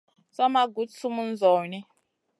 Sa 0.35 0.43
ma 0.53 0.61
guɗ 0.75 0.89
sumun 0.99 1.29
zawni. 1.41 1.79